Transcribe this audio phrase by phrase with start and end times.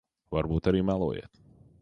[0.35, 1.39] Varbūt arī melojat.